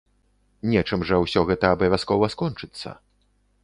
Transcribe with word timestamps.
Нечым 0.71 1.05
жа 1.11 1.21
ўсё 1.25 1.45
гэта 1.51 1.65
абавязкова 1.77 2.25
скончыцца. 2.39 3.01